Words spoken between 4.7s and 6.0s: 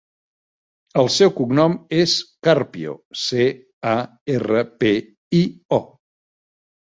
pe, i, o.